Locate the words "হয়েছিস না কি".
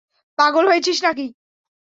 0.67-1.27